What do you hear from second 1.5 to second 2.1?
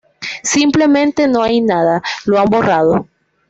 nada,